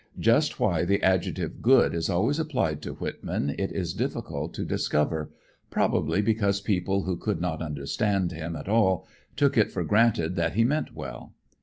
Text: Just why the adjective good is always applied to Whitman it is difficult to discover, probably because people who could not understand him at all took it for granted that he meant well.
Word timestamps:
Just 0.17 0.59
why 0.59 0.83
the 0.83 0.99
adjective 1.03 1.61
good 1.61 1.93
is 1.93 2.09
always 2.09 2.39
applied 2.39 2.81
to 2.81 2.93
Whitman 2.93 3.51
it 3.59 3.71
is 3.71 3.93
difficult 3.93 4.51
to 4.55 4.65
discover, 4.65 5.29
probably 5.69 6.23
because 6.23 6.59
people 6.59 7.03
who 7.03 7.15
could 7.15 7.39
not 7.39 7.61
understand 7.61 8.31
him 8.31 8.55
at 8.55 8.67
all 8.67 9.07
took 9.35 9.59
it 9.59 9.71
for 9.71 9.83
granted 9.83 10.35
that 10.37 10.53
he 10.53 10.63
meant 10.63 10.95
well. 10.95 11.35